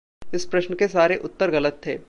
इस 0.33 0.45
प्रश्न 0.45 0.75
के 0.75 0.87
सारे 0.87 1.15
उत्तर 1.17 1.51
ग़लत 1.51 1.81
थे। 1.85 1.97